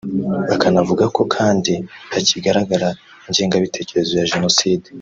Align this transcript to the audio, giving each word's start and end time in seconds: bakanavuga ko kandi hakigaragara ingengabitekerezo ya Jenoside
bakanavuga 0.49 1.05
ko 1.15 1.21
kandi 1.35 1.73
hakigaragara 2.13 2.87
ingengabitekerezo 3.29 4.11
ya 4.17 4.29
Jenoside 4.33 4.87